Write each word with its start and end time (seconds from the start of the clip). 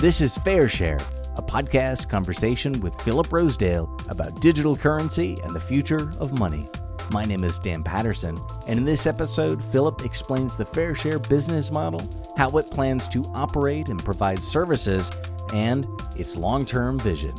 This 0.00 0.22
is 0.22 0.38
Fair 0.38 0.66
Share, 0.66 0.98
a 1.36 1.42
podcast 1.42 2.08
conversation 2.08 2.80
with 2.80 2.98
Philip 3.02 3.30
Rosedale 3.30 3.94
about 4.08 4.40
digital 4.40 4.74
currency 4.74 5.36
and 5.44 5.54
the 5.54 5.60
future 5.60 6.10
of 6.18 6.38
money. 6.38 6.66
My 7.10 7.26
name 7.26 7.44
is 7.44 7.58
Dan 7.58 7.82
Patterson, 7.82 8.40
and 8.66 8.78
in 8.78 8.86
this 8.86 9.06
episode, 9.06 9.62
Philip 9.62 10.02
explains 10.02 10.56
the 10.56 10.64
Fair 10.64 10.94
Share 10.94 11.18
business 11.18 11.70
model, 11.70 12.00
how 12.38 12.48
it 12.56 12.70
plans 12.70 13.08
to 13.08 13.26
operate 13.34 13.90
and 13.90 14.02
provide 14.02 14.42
services, 14.42 15.12
and 15.52 15.86
its 16.16 16.34
long 16.34 16.64
term 16.64 16.98
vision. 16.98 17.34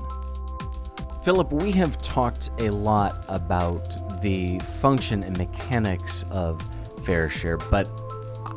Philip, 1.23 1.51
we 1.51 1.71
have 1.71 1.99
talked 2.03 2.51
a 2.59 2.69
lot 2.69 3.25
about 3.27 4.21
the 4.21 4.59
function 4.59 5.23
and 5.23 5.35
mechanics 5.35 6.25
of 6.29 6.61
Fair 7.05 7.27
Share, 7.27 7.57
but 7.57 7.89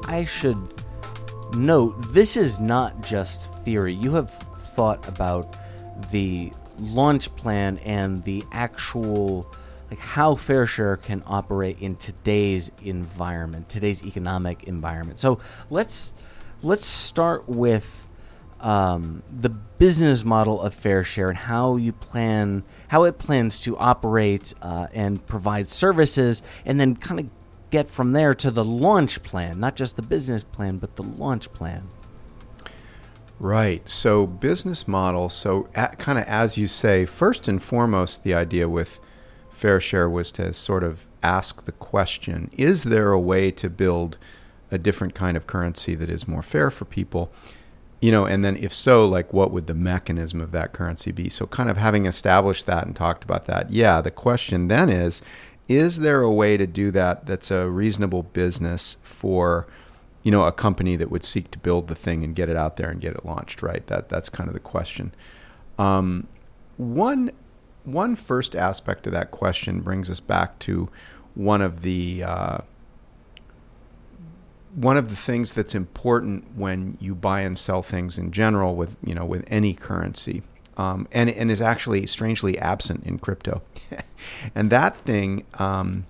I 0.07 0.25
should 0.25 0.74
note 1.55 1.95
this 2.13 2.37
is 2.37 2.61
not 2.61 3.03
just 3.03 3.53
theory. 3.65 3.95
You 3.95 4.13
have 4.15 4.31
thought 4.59 5.07
about 5.09 5.57
the 6.11 6.53
launch 6.79 7.35
plan 7.37 7.79
and 7.79 8.23
the 8.25 8.45
actual 8.53 9.47
like 9.91 10.01
how 10.01 10.35
fair 10.35 10.67
share 10.67 10.97
can 10.97 11.23
operate 11.27 11.79
in 11.81 11.95
today's 11.95 12.73
environment 12.83 13.69
today's 13.69 14.03
economic 14.03 14.65
environment 14.65 15.17
so 15.17 15.39
let's 15.71 16.13
let's 16.63 16.85
start 16.85 17.49
with 17.49 18.07
um, 18.61 19.23
the 19.31 19.51
business 19.51 20.25
model 20.25 20.61
of 20.63 20.75
fair 20.75 21.05
share 21.05 21.29
and 21.29 21.39
how 21.39 21.77
you 21.77 21.93
plan 21.93 22.65
how 22.89 23.05
it 23.05 23.19
plans 23.19 23.61
to 23.61 23.77
operate 23.77 24.53
uh, 24.63 24.89
and 24.93 25.25
provide 25.27 25.71
services 25.71 26.43
and 26.65 26.81
then 26.81 26.97
kind 26.97 27.21
of 27.21 27.27
get 27.71 27.89
from 27.89 28.13
there 28.13 28.35
to 28.35 28.51
the 28.51 28.65
launch 28.65 29.23
plan 29.23 29.59
not 29.59 29.77
just 29.77 29.97
the 29.97 30.03
business 30.03 30.45
plan 30.45 30.79
but 30.79 30.97
the 30.97 31.03
launch 31.03 31.53
plan 31.53 31.89
Right. 33.41 33.89
So, 33.89 34.27
business 34.27 34.87
model. 34.87 35.29
So, 35.29 35.65
kind 35.99 36.19
of 36.19 36.25
as 36.25 36.57
you 36.57 36.67
say, 36.67 37.05
first 37.05 37.49
and 37.49 37.63
foremost, 37.63 38.23
the 38.23 38.33
idea 38.33 38.69
with 38.69 39.01
Fair 39.51 39.81
Share 39.81 40.09
was 40.09 40.31
to 40.33 40.53
sort 40.55 40.83
of 40.83 41.07
ask 41.23 41.65
the 41.65 41.73
question 41.73 42.51
Is 42.57 42.85
there 42.85 43.13
a 43.13 43.21
way 43.21 43.51
to 43.51 43.69
build 43.69 44.19
a 44.71 44.79
different 44.79 45.15
kind 45.15 45.37
of 45.37 45.47
currency 45.47 45.95
that 45.95 46.09
is 46.09 46.29
more 46.29 46.43
fair 46.43 46.71
for 46.71 46.85
people? 46.85 47.33
You 48.01 48.13
know, 48.13 48.27
and 48.27 48.45
then 48.45 48.57
if 48.57 48.73
so, 48.73 49.07
like 49.07 49.33
what 49.33 49.51
would 49.51 49.67
the 49.67 49.75
mechanism 49.75 50.41
of 50.41 50.53
that 50.53 50.73
currency 50.73 51.11
be? 51.11 51.29
So, 51.29 51.47
kind 51.47 51.69
of 51.69 51.77
having 51.77 52.07
established 52.07 52.67
that 52.67 52.87
and 52.87 52.95
talked 52.95 53.25
about 53.25 53.47
that, 53.47 53.73
yeah, 53.73 54.01
the 54.01 54.11
question 54.13 54.69
then 54.69 54.89
is 54.89 55.23
Is 55.69 56.01
there 56.01 56.21
a 56.23 56.31
way 56.31 56.57
to 56.57 56.67
do 56.67 56.91
that 56.91 57.27
that's 57.27 57.51
a 57.51 57.71
reasonable 57.71 58.23
business 58.23 58.97
for 59.03 59.67
you 60.25 60.31
know, 60.31 60.45
a 60.45 60.53
company 60.53 60.97
that 60.97 61.11
would 61.11 61.23
seek 61.23 61.51
to 61.53 61.59
build 61.59 61.87
the 61.87 61.95
thing 61.95 62.25
and 62.25 62.35
get 62.35 62.49
it 62.49 62.57
out 62.57 62.77
there 62.77 62.91
and 62.91 63.01
get 63.01 63.15
it 63.15 63.25
launched, 63.25 63.63
right? 63.63 63.87
That 63.87 64.09
that's 64.09 64.31
kind 64.31 64.49
of 64.49 64.55
the 64.55 64.61
question. 64.61 65.15
Um, 65.79 66.27
one 66.79 67.31
one 67.85 68.17
first 68.17 68.57
aspect 68.57 69.07
of 69.07 69.13
that 69.13 69.31
question 69.31 69.81
brings 69.81 70.11
us 70.11 70.21
back 70.21 70.59
to 70.61 70.89
one 71.35 71.61
of 71.61 71.83
the 71.83 72.25
uh, 72.25 72.59
one 74.75 74.97
of 74.97 75.11
the 75.11 75.17
things 75.17 75.53
that's 75.53 75.75
important 75.75 76.57
when 76.57 76.97
you 77.01 77.15
buy 77.15 77.43
and 77.43 77.59
sell 77.59 77.83
things 77.83 78.17
in 78.17 78.33
general 78.33 78.75
with 78.75 78.97
you 79.05 79.15
know 79.15 79.27
with 79.27 79.45
any 79.49 79.75
currency, 79.75 80.43
um, 80.77 81.09
and 81.13 81.31
and 81.31 81.51
is 81.51 81.61
actually 81.61 82.07
strangely 82.07 82.59
absent 82.59 83.05
in 83.05 83.19
crypto, 83.19 83.63
and 84.55 84.71
that 84.71 84.97
thing 84.97 85.45
um, 85.55 86.07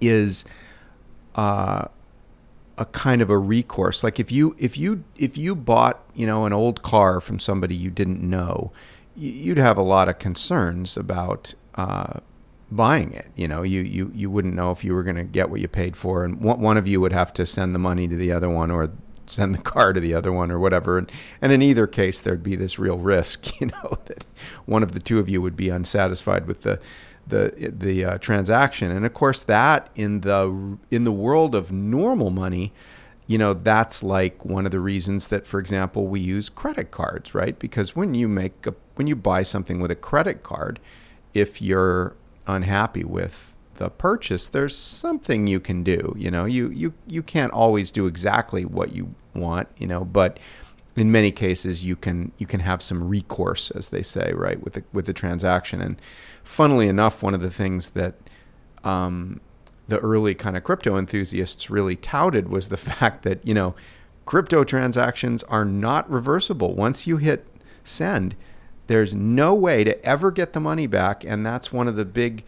is. 0.00 0.44
Uh, 1.34 1.88
a 2.78 2.84
kind 2.86 3.22
of 3.22 3.30
a 3.30 3.38
recourse. 3.38 4.04
Like 4.04 4.20
if 4.20 4.30
you 4.30 4.54
if 4.58 4.76
you 4.76 5.04
if 5.16 5.36
you 5.36 5.54
bought 5.54 6.02
you 6.14 6.26
know 6.26 6.44
an 6.44 6.52
old 6.52 6.82
car 6.82 7.20
from 7.20 7.38
somebody 7.38 7.74
you 7.74 7.90
didn't 7.90 8.22
know, 8.22 8.72
you'd 9.16 9.58
have 9.58 9.78
a 9.78 9.82
lot 9.82 10.08
of 10.08 10.18
concerns 10.18 10.96
about 10.96 11.54
uh, 11.74 12.20
buying 12.70 13.12
it. 13.12 13.30
You 13.34 13.48
know, 13.48 13.62
you 13.62 13.80
you 13.82 14.10
you 14.14 14.30
wouldn't 14.30 14.54
know 14.54 14.70
if 14.70 14.84
you 14.84 14.94
were 14.94 15.02
going 15.02 15.16
to 15.16 15.24
get 15.24 15.50
what 15.50 15.60
you 15.60 15.68
paid 15.68 15.96
for, 15.96 16.24
and 16.24 16.40
one 16.40 16.76
of 16.76 16.86
you 16.86 17.00
would 17.00 17.12
have 17.12 17.32
to 17.34 17.46
send 17.46 17.74
the 17.74 17.78
money 17.78 18.06
to 18.08 18.16
the 18.16 18.32
other 18.32 18.50
one 18.50 18.70
or 18.70 18.90
send 19.26 19.54
the 19.54 19.62
car 19.62 19.92
to 19.92 20.00
the 20.00 20.14
other 20.14 20.32
one 20.32 20.50
or 20.50 20.58
whatever. 20.58 20.98
And, 20.98 21.10
and 21.40 21.52
in 21.52 21.62
either 21.62 21.86
case, 21.86 22.20
there'd 22.20 22.42
be 22.42 22.56
this 22.56 22.78
real 22.78 22.98
risk, 22.98 23.60
you 23.60 23.66
know, 23.66 23.98
that 24.06 24.24
one 24.64 24.82
of 24.82 24.92
the 24.92 25.00
two 25.00 25.18
of 25.18 25.28
you 25.28 25.40
would 25.42 25.56
be 25.56 25.68
unsatisfied 25.68 26.46
with 26.46 26.62
the 26.62 26.80
the 27.26 27.72
the 27.76 28.04
uh, 28.04 28.18
transaction. 28.18 28.90
And 28.90 29.04
of 29.04 29.12
course, 29.12 29.42
that 29.42 29.90
in 29.94 30.20
the 30.20 30.78
in 30.90 31.04
the 31.04 31.12
world 31.12 31.54
of 31.54 31.72
normal 31.72 32.30
money, 32.30 32.72
you 33.26 33.38
know, 33.38 33.52
that's 33.52 34.02
like 34.02 34.44
one 34.44 34.66
of 34.66 34.72
the 34.72 34.80
reasons 34.80 35.28
that, 35.28 35.46
for 35.46 35.58
example, 35.58 36.06
we 36.06 36.20
use 36.20 36.48
credit 36.48 36.90
cards, 36.90 37.34
right? 37.34 37.58
Because 37.58 37.96
when 37.96 38.14
you 38.14 38.28
make 38.28 38.66
a 38.66 38.74
when 38.94 39.06
you 39.06 39.16
buy 39.16 39.42
something 39.42 39.80
with 39.80 39.90
a 39.90 39.96
credit 39.96 40.42
card, 40.42 40.78
if 41.34 41.60
you're 41.60 42.14
unhappy 42.46 43.04
with 43.04 43.52
the 43.76 43.90
purchase, 43.90 44.48
there's 44.48 44.76
something 44.76 45.46
you 45.46 45.60
can 45.60 45.82
do. 45.82 46.14
You 46.16 46.30
know, 46.30 46.44
you 46.44 46.70
you 46.70 46.94
you 47.06 47.22
can't 47.22 47.52
always 47.52 47.90
do 47.90 48.06
exactly 48.06 48.64
what 48.64 48.94
you 48.94 49.14
want, 49.34 49.68
you 49.76 49.86
know, 49.86 50.04
but 50.04 50.38
in 50.96 51.12
many 51.12 51.30
cases 51.30 51.84
you 51.84 51.94
can 51.94 52.32
you 52.38 52.46
can 52.46 52.60
have 52.60 52.82
some 52.82 53.08
recourse, 53.08 53.70
as 53.70 53.88
they 53.88 54.02
say, 54.02 54.32
right, 54.34 54.62
with 54.62 54.74
the 54.74 54.84
with 54.92 55.06
the 55.06 55.12
transaction. 55.12 55.80
And 55.80 56.00
funnily 56.42 56.88
enough, 56.88 57.22
one 57.22 57.34
of 57.34 57.40
the 57.40 57.50
things 57.50 57.90
that 57.90 58.14
um, 58.82 59.40
the 59.88 59.98
early 60.00 60.34
kind 60.34 60.56
of 60.56 60.64
crypto 60.64 60.96
enthusiasts 60.96 61.70
really 61.70 61.96
touted 61.96 62.48
was 62.48 62.68
the 62.68 62.76
fact 62.88 63.22
that 63.24 63.46
you 63.46 63.54
know 63.54 63.74
crypto 64.24 64.64
transactions 64.64 65.42
are 65.44 65.64
not 65.64 66.10
reversible. 66.10 66.74
Once 66.74 67.06
you 67.06 67.18
hit 67.18 67.46
send, 67.84 68.34
there's 68.86 69.14
no 69.14 69.54
way 69.54 69.84
to 69.84 70.04
ever 70.04 70.30
get 70.30 70.52
the 70.52 70.60
money 70.60 70.86
back, 70.86 71.24
and 71.24 71.44
that's 71.44 71.72
one 71.72 71.88
of 71.88 71.96
the 71.96 72.04
big 72.04 72.44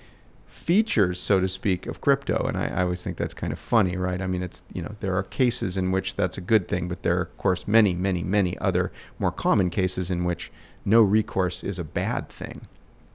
features, 0.48 1.20
so 1.20 1.38
to 1.40 1.46
speak, 1.46 1.86
of 1.86 2.00
crypto. 2.00 2.44
And 2.46 2.56
I, 2.56 2.68
I, 2.68 2.82
always 2.82 3.04
think 3.04 3.16
that's 3.16 3.34
kind 3.34 3.52
of 3.52 3.58
funny, 3.58 3.96
right? 3.96 4.20
I 4.20 4.26
mean, 4.26 4.42
it's 4.42 4.62
you 4.72 4.82
know 4.82 4.96
there 5.00 5.14
are 5.14 5.22
cases 5.22 5.76
in 5.76 5.90
which 5.90 6.16
that's 6.16 6.38
a 6.38 6.40
good 6.40 6.68
thing, 6.68 6.88
but 6.88 7.02
there 7.02 7.18
are 7.18 7.22
of 7.22 7.36
course 7.36 7.68
many, 7.68 7.94
many, 7.94 8.22
many 8.22 8.58
other 8.58 8.90
more 9.18 9.30
common 9.30 9.70
cases 9.70 10.10
in 10.10 10.24
which 10.24 10.50
no 10.84 11.02
recourse 11.02 11.62
is 11.62 11.78
a 11.78 11.84
bad 11.84 12.28
thing. 12.28 12.62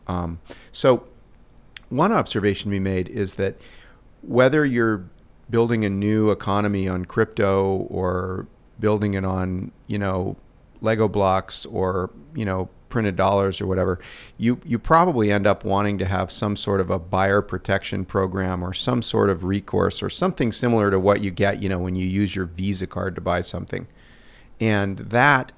Um, 0.07 0.39
so, 0.71 1.07
one 1.89 2.11
observation 2.11 2.69
be 2.69 2.79
made 2.79 3.09
is 3.09 3.35
that 3.35 3.55
whether 4.21 4.65
you're 4.65 5.05
building 5.49 5.83
a 5.83 5.89
new 5.89 6.31
economy 6.31 6.87
on 6.87 7.05
crypto 7.05 7.87
or 7.89 8.47
building 8.79 9.13
it 9.13 9.25
on, 9.25 9.71
you 9.87 9.97
know, 9.97 10.35
Lego 10.81 11.07
blocks 11.07 11.65
or, 11.65 12.09
you 12.35 12.45
know, 12.45 12.69
printed 12.93 13.15
dollars 13.15 13.59
or 13.59 13.65
whatever, 13.65 13.99
you 14.37 14.61
you 14.63 14.77
probably 14.77 15.31
end 15.31 15.47
up 15.47 15.65
wanting 15.65 15.97
to 15.97 16.05
have 16.05 16.31
some 16.31 16.55
sort 16.55 16.79
of 16.79 16.91
a 16.91 16.99
buyer 16.99 17.41
protection 17.41 18.05
program 18.05 18.63
or 18.63 18.71
some 18.71 19.01
sort 19.01 19.31
of 19.31 19.43
recourse 19.43 20.03
or 20.03 20.11
something 20.11 20.51
similar 20.51 20.91
to 20.91 20.99
what 20.99 21.21
you 21.21 21.31
get, 21.31 21.61
you 21.61 21.67
know, 21.67 21.79
when 21.79 21.95
you 21.95 22.07
use 22.07 22.35
your 22.35 22.45
Visa 22.45 22.85
card 22.85 23.15
to 23.15 23.21
buy 23.21 23.41
something. 23.41 23.87
And 24.61 24.99
that 24.99 25.51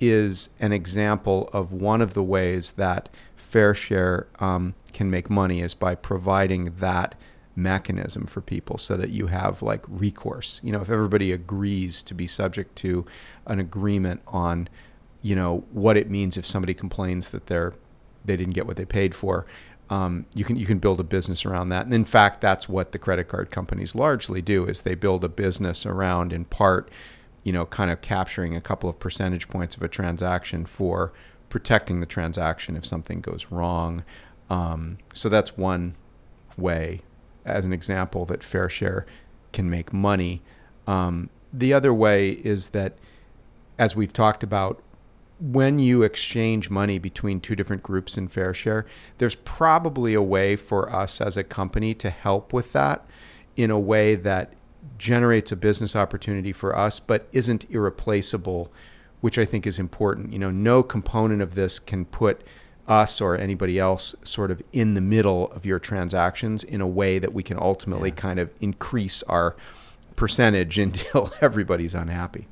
is 0.00 0.48
an 0.58 0.72
example 0.72 1.48
of 1.52 1.72
one 1.72 2.02
of 2.02 2.14
the 2.14 2.22
ways 2.22 2.72
that 2.72 3.08
fair 3.36 3.74
share 3.74 4.26
um, 4.40 4.74
can 4.92 5.08
make 5.08 5.30
money 5.30 5.60
is 5.60 5.74
by 5.74 5.94
providing 5.94 6.74
that 6.80 7.14
mechanism 7.54 8.26
for 8.26 8.40
people 8.40 8.76
so 8.76 8.96
that 8.96 9.10
you 9.10 9.28
have 9.28 9.62
like 9.62 9.84
recourse. 9.86 10.60
You 10.64 10.72
know, 10.72 10.80
if 10.80 10.90
everybody 10.90 11.30
agrees 11.30 12.02
to 12.02 12.14
be 12.14 12.26
subject 12.26 12.74
to 12.78 13.06
an 13.46 13.60
agreement 13.60 14.22
on, 14.26 14.68
you 15.22 15.34
know, 15.34 15.64
what 15.72 15.96
it 15.96 16.10
means 16.10 16.36
if 16.36 16.44
somebody 16.44 16.74
complains 16.74 17.30
that 17.30 17.46
they're 17.46 17.72
they 18.24 18.36
didn't 18.36 18.54
get 18.54 18.66
what 18.66 18.76
they 18.76 18.84
paid 18.84 19.14
for, 19.14 19.46
um, 19.90 20.26
you 20.34 20.44
can 20.44 20.56
you 20.56 20.66
can 20.66 20.78
build 20.78 21.00
a 21.00 21.04
business 21.04 21.44
around 21.44 21.68
that. 21.70 21.84
And 21.84 21.94
in 21.94 22.04
fact, 22.04 22.40
that's 22.40 22.68
what 22.68 22.92
the 22.92 22.98
credit 22.98 23.28
card 23.28 23.50
companies 23.50 23.94
largely 23.94 24.42
do 24.42 24.66
is 24.66 24.82
they 24.82 24.94
build 24.94 25.24
a 25.24 25.28
business 25.28 25.84
around 25.86 26.32
in 26.32 26.44
part, 26.44 26.90
you 27.42 27.52
know, 27.52 27.66
kind 27.66 27.90
of 27.90 28.00
capturing 28.00 28.56
a 28.56 28.60
couple 28.60 28.88
of 28.88 28.98
percentage 28.98 29.48
points 29.48 29.76
of 29.76 29.82
a 29.82 29.88
transaction 29.88 30.66
for 30.66 31.12
protecting 31.50 32.00
the 32.00 32.06
transaction 32.06 32.76
if 32.76 32.86
something 32.86 33.20
goes 33.20 33.46
wrong. 33.50 34.04
Um, 34.48 34.98
so 35.12 35.28
that's 35.28 35.56
one 35.56 35.94
way, 36.56 37.02
as 37.44 37.64
an 37.64 37.72
example, 37.72 38.24
that 38.26 38.42
fair 38.42 38.68
share 38.68 39.04
can 39.52 39.68
make 39.68 39.92
money. 39.92 40.42
Um, 40.86 41.28
the 41.52 41.72
other 41.74 41.92
way 41.92 42.30
is 42.30 42.68
that, 42.68 42.96
as 43.78 43.94
we've 43.94 44.12
talked 44.12 44.42
about, 44.42 44.82
when 45.42 45.78
you 45.78 46.02
exchange 46.02 46.70
money 46.70 46.98
between 46.98 47.40
two 47.40 47.56
different 47.56 47.82
groups 47.82 48.16
in 48.16 48.28
fair 48.28 48.54
share, 48.54 48.86
there's 49.18 49.34
probably 49.34 50.14
a 50.14 50.22
way 50.22 50.54
for 50.54 50.94
us 50.94 51.20
as 51.20 51.36
a 51.36 51.42
company 51.42 51.94
to 51.94 52.10
help 52.10 52.52
with 52.52 52.72
that 52.72 53.04
in 53.56 53.70
a 53.70 53.78
way 53.78 54.14
that 54.14 54.52
generates 54.98 55.50
a 55.50 55.56
business 55.56 55.96
opportunity 55.96 56.52
for 56.52 56.76
us, 56.76 57.00
but 57.00 57.28
isn't 57.32 57.68
irreplaceable 57.70 58.70
which 59.22 59.38
I 59.38 59.46
think 59.46 59.66
is 59.66 59.78
important. 59.78 60.32
You 60.32 60.38
know, 60.40 60.50
no 60.50 60.82
component 60.82 61.40
of 61.40 61.54
this 61.54 61.78
can 61.78 62.04
put 62.04 62.42
us 62.86 63.20
or 63.20 63.38
anybody 63.38 63.78
else 63.78 64.14
sort 64.24 64.50
of 64.50 64.60
in 64.72 64.94
the 64.94 65.00
middle 65.00 65.50
of 65.52 65.64
your 65.64 65.78
transactions 65.78 66.64
in 66.64 66.80
a 66.80 66.86
way 66.86 67.20
that 67.20 67.32
we 67.32 67.44
can 67.44 67.56
ultimately 67.56 68.10
yeah. 68.10 68.16
kind 68.16 68.40
of 68.40 68.50
increase 68.60 69.22
our 69.24 69.56
percentage 70.16 70.76
until 70.86 71.32
everybody's 71.40 71.94
unhappy. 71.94 72.48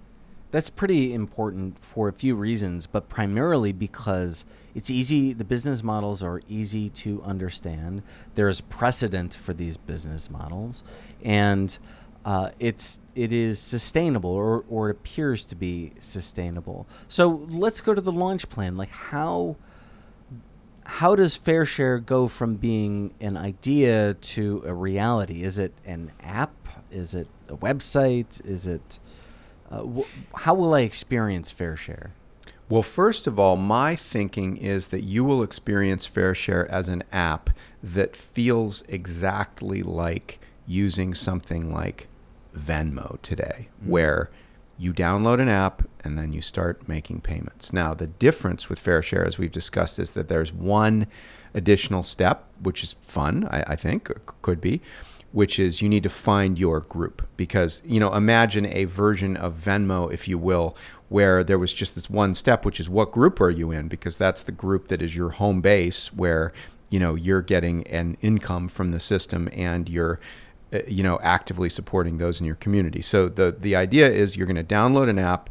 That's 0.50 0.68
pretty 0.68 1.14
important 1.14 1.82
for 1.82 2.08
a 2.08 2.12
few 2.12 2.34
reasons, 2.34 2.86
but 2.86 3.08
primarily 3.08 3.72
because 3.72 4.44
it's 4.74 4.90
easy, 4.90 5.32
the 5.32 5.44
business 5.44 5.82
models 5.82 6.22
are 6.22 6.42
easy 6.48 6.88
to 6.88 7.22
understand. 7.22 8.02
There's 8.34 8.60
precedent 8.60 9.34
for 9.34 9.52
these 9.52 9.76
business 9.76 10.28
models, 10.28 10.82
and 11.22 11.78
uh, 12.24 12.50
it's 12.58 13.00
it 13.14 13.32
is 13.32 13.58
sustainable 13.58 14.30
or, 14.30 14.64
or 14.68 14.90
it 14.90 14.96
appears 14.96 15.44
to 15.46 15.54
be 15.54 15.92
sustainable. 16.00 16.86
So 17.08 17.46
let's 17.48 17.80
go 17.80 17.94
to 17.94 18.00
the 18.00 18.12
launch 18.12 18.48
plan. 18.48 18.76
Like 18.76 18.90
how 18.90 19.56
how 20.84 21.14
does 21.14 21.36
Fair 21.36 21.64
Share 21.64 21.98
go 21.98 22.26
from 22.26 22.56
being 22.56 23.14
an 23.20 23.36
idea 23.36 24.14
to 24.14 24.62
a 24.66 24.74
reality? 24.74 25.44
Is 25.44 25.58
it 25.58 25.72
an 25.86 26.10
app? 26.20 26.52
Is 26.90 27.14
it 27.14 27.28
a 27.48 27.56
website? 27.56 28.44
Is 28.44 28.66
it 28.66 28.98
uh, 29.70 29.82
wh- 29.82 30.38
how 30.40 30.54
will 30.54 30.74
I 30.74 30.80
experience 30.80 31.50
fair 31.50 31.76
share? 31.76 32.12
Well, 32.70 32.84
first 32.84 33.26
of 33.26 33.36
all, 33.36 33.56
my 33.56 33.96
thinking 33.96 34.56
is 34.56 34.86
that 34.88 35.02
you 35.02 35.24
will 35.24 35.42
experience 35.42 36.06
Fair 36.06 36.36
Share 36.36 36.70
as 36.70 36.86
an 36.86 37.02
app 37.10 37.50
that 37.82 38.14
feels 38.14 38.82
exactly 38.82 39.82
like 39.82 40.38
using 40.68 41.12
something 41.12 41.74
like 41.74 42.06
Venmo 42.56 43.20
today, 43.22 43.68
mm-hmm. 43.80 43.90
where 43.90 44.30
you 44.78 44.94
download 44.94 45.40
an 45.40 45.48
app 45.48 45.82
and 46.04 46.16
then 46.16 46.32
you 46.32 46.40
start 46.40 46.88
making 46.88 47.22
payments. 47.22 47.72
Now, 47.72 47.92
the 47.92 48.06
difference 48.06 48.68
with 48.68 48.78
Fair 48.78 49.02
Share, 49.02 49.26
as 49.26 49.36
we've 49.36 49.50
discussed, 49.50 49.98
is 49.98 50.12
that 50.12 50.28
there's 50.28 50.52
one 50.52 51.08
additional 51.52 52.04
step, 52.04 52.44
which 52.62 52.84
is 52.84 52.94
fun, 53.02 53.48
I, 53.50 53.64
I 53.72 53.76
think, 53.76 54.12
could 54.42 54.60
be, 54.60 54.80
which 55.32 55.58
is 55.58 55.80
you 55.80 55.88
need 55.88 56.02
to 56.02 56.08
find 56.08 56.58
your 56.58 56.80
group. 56.80 57.26
Because, 57.36 57.82
you 57.84 58.00
know, 58.00 58.12
imagine 58.14 58.66
a 58.66 58.84
version 58.84 59.36
of 59.36 59.54
Venmo, 59.54 60.12
if 60.12 60.26
you 60.26 60.38
will, 60.38 60.76
where 61.08 61.42
there 61.42 61.58
was 61.58 61.72
just 61.72 61.94
this 61.94 62.10
one 62.10 62.34
step, 62.34 62.64
which 62.64 62.80
is 62.80 62.88
what 62.88 63.12
group 63.12 63.40
are 63.40 63.50
you 63.50 63.70
in? 63.70 63.88
Because 63.88 64.16
that's 64.16 64.42
the 64.42 64.52
group 64.52 64.88
that 64.88 65.02
is 65.02 65.16
your 65.16 65.30
home 65.30 65.60
base 65.60 66.12
where, 66.12 66.52
you 66.88 66.98
know, 66.98 67.14
you're 67.14 67.42
getting 67.42 67.86
an 67.86 68.16
income 68.22 68.68
from 68.68 68.90
the 68.90 69.00
system 69.00 69.48
and 69.52 69.88
you're 69.88 70.20
uh, 70.72 70.78
you 70.86 71.02
know 71.02 71.18
actively 71.20 71.68
supporting 71.68 72.18
those 72.18 72.38
in 72.38 72.46
your 72.46 72.54
community 72.54 73.02
so 73.02 73.28
the 73.28 73.50
the 73.58 73.74
idea 73.74 74.08
is 74.08 74.36
you're 74.36 74.46
going 74.46 74.54
to 74.54 74.62
download 74.62 75.08
an 75.08 75.18
app 75.18 75.50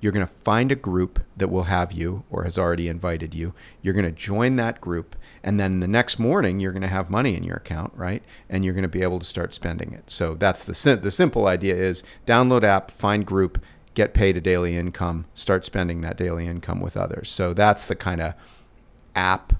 you're 0.00 0.12
going 0.12 0.26
to 0.26 0.32
find 0.32 0.72
a 0.72 0.76
group 0.76 1.20
that 1.36 1.50
will 1.50 1.64
have 1.64 1.92
you 1.92 2.24
or 2.30 2.44
has 2.44 2.58
already 2.58 2.88
invited 2.88 3.34
you. 3.34 3.52
You're 3.82 3.94
going 3.94 4.06
to 4.06 4.12
join 4.12 4.56
that 4.56 4.80
group 4.80 5.16
and 5.42 5.60
then 5.60 5.80
the 5.80 5.88
next 5.88 6.18
morning 6.18 6.60
you're 6.60 6.72
going 6.72 6.82
to 6.82 6.88
have 6.88 7.10
money 7.10 7.36
in 7.36 7.44
your 7.44 7.56
account 7.56 7.92
right? 7.94 8.22
And 8.48 8.64
you're 8.64 8.74
going 8.74 8.82
to 8.82 8.88
be 8.88 9.02
able 9.02 9.18
to 9.18 9.26
start 9.26 9.54
spending 9.54 9.92
it. 9.92 10.10
So 10.10 10.34
that's 10.34 10.64
the 10.64 10.96
the 10.96 11.10
simple 11.10 11.46
idea 11.46 11.74
is 11.74 12.02
download 12.26 12.64
app 12.64 12.90
find 12.90 13.26
group 13.26 13.62
get 13.94 14.14
paid 14.14 14.36
a 14.36 14.40
daily 14.40 14.76
income 14.76 15.26
start 15.34 15.64
spending 15.64 16.00
that 16.00 16.16
daily 16.16 16.46
income 16.46 16.80
with 16.80 16.96
others. 16.96 17.30
So 17.30 17.52
that's 17.52 17.86
the 17.86 17.96
kind 17.96 18.20
of 18.20 18.34
app 19.14 19.54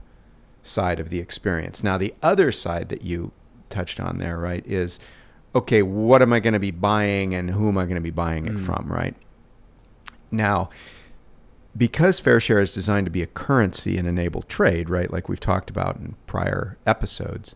side 0.62 1.00
of 1.00 1.10
the 1.10 1.18
experience. 1.18 1.82
Now 1.82 1.98
the 1.98 2.14
other 2.22 2.52
side 2.52 2.88
that 2.90 3.02
you 3.02 3.32
touched 3.68 4.00
on 4.00 4.18
there, 4.18 4.38
right, 4.38 4.66
is 4.66 4.98
okay, 5.54 5.82
what 5.82 6.22
am 6.22 6.32
I 6.32 6.40
going 6.40 6.54
to 6.54 6.60
be 6.60 6.70
buying 6.70 7.34
and 7.34 7.50
who 7.50 7.68
am 7.68 7.78
I 7.78 7.84
going 7.84 7.96
to 7.96 8.00
be 8.00 8.10
buying 8.10 8.46
it 8.46 8.54
mm. 8.54 8.64
from, 8.64 8.90
right? 8.90 9.16
Now, 10.30 10.70
because 11.76 12.18
fair 12.18 12.40
share 12.40 12.60
is 12.60 12.74
designed 12.74 13.06
to 13.06 13.10
be 13.10 13.22
a 13.22 13.26
currency 13.26 13.96
and 13.96 14.08
enable 14.08 14.42
trade, 14.42 14.90
right, 14.90 15.10
like 15.10 15.28
we've 15.28 15.40
talked 15.40 15.70
about 15.70 15.96
in 15.96 16.16
prior 16.26 16.76
episodes, 16.86 17.54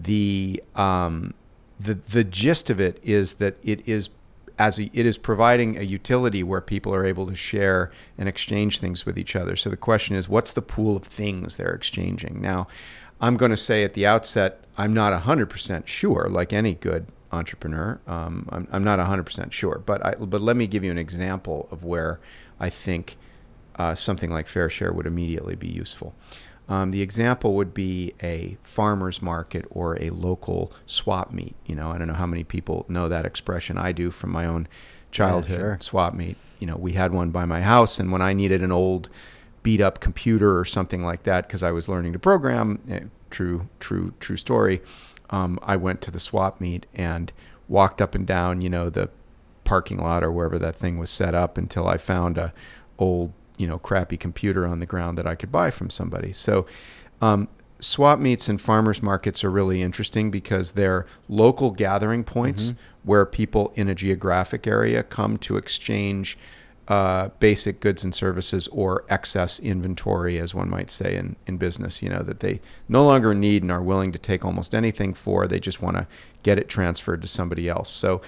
the 0.00 0.62
um, 0.74 1.34
the 1.78 1.94
the 1.94 2.24
gist 2.24 2.70
of 2.70 2.80
it 2.80 3.00
is 3.02 3.34
that 3.34 3.56
it 3.62 3.86
is 3.86 4.10
as 4.58 4.78
a, 4.78 4.90
it 4.92 5.06
is 5.06 5.18
providing 5.18 5.76
a 5.76 5.82
utility 5.82 6.42
where 6.42 6.60
people 6.60 6.94
are 6.94 7.04
able 7.04 7.26
to 7.26 7.34
share 7.34 7.90
and 8.16 8.28
exchange 8.28 8.80
things 8.80 9.04
with 9.04 9.18
each 9.18 9.34
other. 9.34 9.56
So 9.56 9.70
the 9.70 9.76
question 9.76 10.14
is, 10.14 10.28
what's 10.28 10.52
the 10.52 10.62
pool 10.62 10.96
of 10.96 11.02
things 11.02 11.56
they're 11.56 11.74
exchanging? 11.74 12.40
Now, 12.40 12.68
I'm 13.20 13.36
going 13.36 13.50
to 13.50 13.56
say 13.56 13.82
at 13.82 13.94
the 13.94 14.06
outset, 14.06 14.64
I'm 14.76 14.92
not 14.92 15.20
100% 15.22 15.86
sure, 15.86 16.28
like 16.28 16.52
any 16.52 16.74
good 16.74 17.06
entrepreneur. 17.32 18.00
Um, 18.06 18.48
I'm, 18.50 18.68
I'm, 18.70 18.84
not 18.84 18.98
100% 18.98 19.52
sure, 19.52 19.82
but 19.84 20.04
I, 20.04 20.14
but 20.14 20.40
let 20.40 20.56
me 20.56 20.66
give 20.66 20.84
you 20.84 20.90
an 20.90 20.98
example 20.98 21.68
of 21.70 21.84
where 21.84 22.20
I 22.60 22.70
think 22.70 23.16
uh, 23.76 23.94
something 23.94 24.30
like 24.30 24.46
fair 24.46 24.68
share 24.68 24.92
would 24.92 25.06
immediately 25.06 25.56
be 25.56 25.68
useful. 25.68 26.14
Um, 26.68 26.90
the 26.90 27.02
example 27.02 27.54
would 27.54 27.74
be 27.74 28.12
a 28.22 28.56
farmer's 28.62 29.20
market 29.20 29.64
or 29.70 30.00
a 30.00 30.10
local 30.10 30.72
swap 30.86 31.32
meet. 31.32 31.56
You 31.66 31.74
know, 31.74 31.90
I 31.90 31.98
don't 31.98 32.06
know 32.06 32.14
how 32.14 32.26
many 32.26 32.44
people 32.44 32.86
know 32.88 33.08
that 33.08 33.26
expression. 33.26 33.76
I 33.76 33.92
do 33.92 34.10
from 34.10 34.30
my 34.30 34.46
own 34.46 34.68
childhood. 35.10 35.50
Yeah, 35.50 35.56
sure. 35.56 35.78
Swap 35.80 36.14
meet. 36.14 36.36
You 36.60 36.66
know, 36.66 36.76
we 36.76 36.92
had 36.92 37.12
one 37.12 37.30
by 37.30 37.44
my 37.44 37.62
house, 37.62 37.98
and 37.98 38.12
when 38.12 38.22
I 38.22 38.32
needed 38.32 38.62
an 38.62 38.70
old 38.70 39.08
beat 39.62 39.80
up 39.80 40.00
computer 40.00 40.58
or 40.58 40.64
something 40.64 41.04
like 41.04 41.24
that 41.24 41.46
because 41.46 41.62
I 41.62 41.70
was 41.70 41.88
learning 41.88 42.12
to 42.12 42.18
program. 42.18 42.80
Eh, 42.88 43.00
true, 43.30 43.68
true, 43.80 44.14
true 44.20 44.36
story. 44.36 44.82
Um, 45.32 45.58
I 45.62 45.76
went 45.76 46.00
to 46.02 46.12
the 46.12 46.20
swap 46.20 46.60
meet 46.60 46.86
and 46.94 47.32
walked 47.68 48.00
up 48.00 48.14
and 48.14 48.26
down, 48.26 48.60
you 48.60 48.70
know, 48.70 48.88
the 48.88 49.10
parking 49.64 49.98
lot 49.98 50.22
or 50.22 50.30
wherever 50.30 50.58
that 50.58 50.76
thing 50.76 50.98
was 50.98 51.10
set 51.10 51.34
up 51.34 51.58
until 51.58 51.88
I 51.88 51.96
found 51.96 52.38
a 52.38 52.52
old, 52.98 53.32
you 53.56 53.66
know, 53.66 53.78
crappy 53.78 54.16
computer 54.16 54.66
on 54.66 54.78
the 54.78 54.86
ground 54.86 55.18
that 55.18 55.26
I 55.26 55.34
could 55.34 55.50
buy 55.50 55.70
from 55.70 55.90
somebody. 55.90 56.32
So, 56.32 56.66
um, 57.20 57.48
swap 57.80 58.18
meets 58.18 58.48
and 58.48 58.60
farmers 58.60 59.02
markets 59.02 59.42
are 59.42 59.50
really 59.50 59.82
interesting 59.82 60.30
because 60.30 60.72
they're 60.72 61.06
local 61.28 61.70
gathering 61.70 62.22
points 62.24 62.72
mm-hmm. 62.72 62.78
where 63.04 63.26
people 63.26 63.72
in 63.74 63.88
a 63.88 63.94
geographic 63.94 64.66
area 64.66 65.02
come 65.02 65.36
to 65.38 65.56
exchange 65.56 66.38
uh, 66.88 67.28
basic 67.38 67.80
goods 67.80 68.02
and 68.02 68.14
services 68.14 68.68
or 68.68 69.04
excess 69.08 69.60
inventory, 69.60 70.38
as 70.38 70.54
one 70.54 70.68
might 70.68 70.90
say 70.90 71.16
in, 71.16 71.36
in 71.46 71.56
business, 71.56 72.02
you 72.02 72.08
know, 72.08 72.22
that 72.22 72.40
they 72.40 72.60
no 72.88 73.04
longer 73.04 73.34
need 73.34 73.62
and 73.62 73.70
are 73.70 73.82
willing 73.82 74.12
to 74.12 74.18
take 74.18 74.44
almost 74.44 74.74
anything 74.74 75.14
for. 75.14 75.46
They 75.46 75.60
just 75.60 75.80
want 75.80 75.96
to 75.96 76.06
get 76.42 76.58
it 76.58 76.68
transferred 76.68 77.22
to 77.22 77.28
somebody 77.28 77.68
else. 77.68 77.88
So 77.88 78.20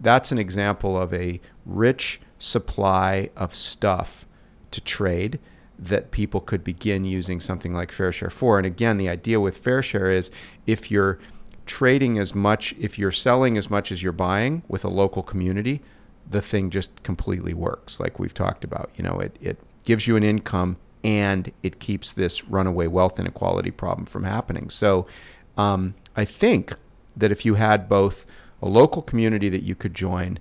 that's 0.00 0.30
an 0.30 0.38
example 0.38 0.96
of 1.00 1.14
a 1.14 1.40
rich 1.64 2.20
supply 2.38 3.30
of 3.36 3.54
stuff 3.54 4.26
to 4.72 4.80
trade 4.80 5.38
that 5.78 6.10
people 6.10 6.40
could 6.40 6.62
begin 6.62 7.04
using 7.04 7.40
something 7.40 7.72
like 7.72 7.90
fair 7.90 8.12
share 8.12 8.30
for. 8.30 8.58
And 8.58 8.66
again, 8.66 8.98
the 8.98 9.08
idea 9.08 9.40
with 9.40 9.56
fair 9.56 9.82
share 9.82 10.10
is 10.10 10.30
if 10.66 10.90
you're 10.90 11.18
trading 11.66 12.18
as 12.18 12.34
much, 12.34 12.74
if 12.78 12.98
you're 12.98 13.10
selling 13.10 13.56
as 13.56 13.70
much 13.70 13.90
as 13.90 14.02
you're 14.02 14.12
buying 14.12 14.62
with 14.68 14.84
a 14.84 14.88
local 14.88 15.22
community, 15.22 15.80
the 16.28 16.42
thing 16.42 16.70
just 16.70 17.02
completely 17.02 17.54
works, 17.54 18.00
like 18.00 18.18
we've 18.18 18.34
talked 18.34 18.64
about. 18.64 18.90
You 18.96 19.04
know, 19.04 19.18
it, 19.20 19.36
it 19.40 19.58
gives 19.84 20.06
you 20.06 20.16
an 20.16 20.22
income 20.22 20.76
and 21.04 21.52
it 21.62 21.80
keeps 21.80 22.12
this 22.12 22.44
runaway 22.44 22.86
wealth 22.86 23.18
inequality 23.18 23.70
problem 23.70 24.06
from 24.06 24.24
happening. 24.24 24.70
So 24.70 25.06
um, 25.56 25.94
I 26.16 26.24
think 26.24 26.74
that 27.16 27.32
if 27.32 27.44
you 27.44 27.54
had 27.54 27.88
both 27.88 28.24
a 28.60 28.68
local 28.68 29.02
community 29.02 29.48
that 29.48 29.62
you 29.62 29.74
could 29.74 29.94
join, 29.94 30.38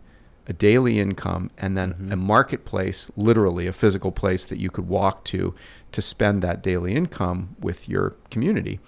a 0.48 0.54
daily 0.54 1.00
income, 1.00 1.52
and 1.58 1.78
then 1.78 1.94
mm-hmm. 1.94 2.12
a 2.12 2.16
marketplace, 2.16 3.12
literally 3.16 3.68
a 3.68 3.74
physical 3.74 4.12
place 4.12 4.46
that 4.46 4.60
you 4.60 4.70
could 4.70 4.88
walk 4.88 5.24
to 5.26 5.54
to 5.92 6.02
spend 6.02 6.42
that 6.42 6.64
daily 6.64 6.94
income 6.94 7.56
with 7.60 7.90
your 7.90 8.16
community, 8.30 8.80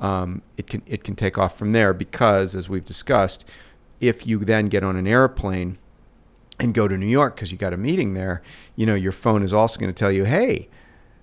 um, 0.00 0.42
it 0.56 0.66
can 0.66 0.82
it 0.86 1.04
can 1.04 1.14
take 1.14 1.36
off 1.36 1.56
from 1.58 1.72
there 1.72 1.92
because, 1.92 2.54
as 2.54 2.68
we've 2.68 2.84
discussed, 2.84 3.44
if 4.00 4.26
you 4.26 4.38
then 4.38 4.66
get 4.66 4.84
on 4.84 4.96
an 4.96 5.06
airplane 5.06 5.78
and 6.58 6.74
go 6.74 6.88
to 6.88 6.96
New 6.96 7.06
York 7.06 7.36
because 7.36 7.52
you 7.52 7.58
got 7.58 7.72
a 7.72 7.76
meeting 7.76 8.14
there, 8.14 8.42
you 8.76 8.84
know, 8.84 8.94
your 8.94 9.12
phone 9.12 9.42
is 9.42 9.52
also 9.52 9.78
going 9.78 9.92
to 9.92 9.98
tell 9.98 10.10
you, 10.10 10.24
hey, 10.24 10.68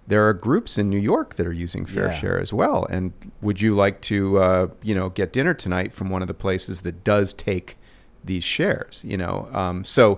there 0.07 0.27
are 0.27 0.33
groups 0.33 0.77
in 0.77 0.89
New 0.89 0.99
York 0.99 1.35
that 1.35 1.47
are 1.47 1.53
using 1.53 1.85
Fair 1.85 2.11
Share 2.13 2.35
yeah. 2.35 2.41
as 2.41 2.53
well. 2.53 2.85
And 2.89 3.11
would 3.41 3.59
you 3.59 3.75
like 3.75 4.01
to, 4.01 4.37
uh, 4.37 4.67
you 4.83 4.93
know, 4.93 5.09
get 5.09 5.33
dinner 5.33 5.53
tonight 5.53 5.93
from 5.93 6.09
one 6.09 6.21
of 6.21 6.27
the 6.27 6.33
places 6.33 6.81
that 6.81 7.03
does 7.03 7.33
take 7.33 7.77
these 8.23 8.43
shares? 8.43 9.03
You 9.05 9.17
know, 9.17 9.49
um, 9.51 9.83
so 9.83 10.17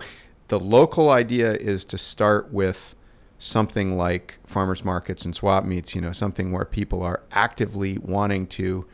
the 0.50 0.60
local 0.60 1.10
idea 1.10 1.54
is 1.54 1.86
to 1.86 1.98
start 1.98 2.52
with 2.52 2.96
something 3.40 3.98
like 3.98 4.40
farmers 4.46 4.84
markets 4.84 5.24
and 5.24 5.36
swap 5.36 5.64
meets. 5.64 5.96
You 5.96 6.02
know, 6.02 6.12
something 6.12 6.52
where 6.52 6.66
people 6.66 7.02
are 7.02 7.22
actively 7.32 7.98
wanting 8.00 8.48
to 8.48 8.86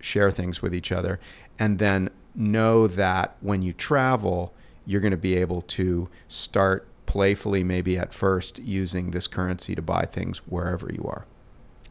share 0.00 0.30
things 0.30 0.62
with 0.62 0.74
each 0.74 0.92
other, 0.92 1.20
and 1.58 1.78
then 1.78 2.08
know 2.34 2.86
that 2.86 3.36
when 3.40 3.60
you 3.60 3.74
travel 3.74 4.54
you're 4.88 5.02
going 5.02 5.10
to 5.10 5.18
be 5.18 5.36
able 5.36 5.60
to 5.60 6.08
start 6.28 6.88
playfully, 7.04 7.62
maybe 7.62 7.98
at 7.98 8.10
first, 8.10 8.58
using 8.58 9.10
this 9.10 9.26
currency 9.26 9.74
to 9.74 9.82
buy 9.82 10.06
things 10.06 10.38
wherever 10.46 10.90
you 10.90 11.04
are. 11.04 11.26